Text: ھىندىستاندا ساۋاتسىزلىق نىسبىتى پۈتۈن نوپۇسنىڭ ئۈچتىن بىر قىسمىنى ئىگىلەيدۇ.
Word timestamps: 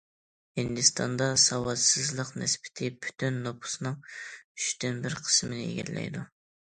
ھىندىستاندا 0.59 1.25
ساۋاتسىزلىق 1.43 2.31
نىسبىتى 2.43 2.89
پۈتۈن 3.05 3.37
نوپۇسنىڭ 3.47 4.01
ئۈچتىن 4.15 4.99
بىر 5.05 5.19
قىسمىنى 5.25 5.61
ئىگىلەيدۇ. 5.69 6.25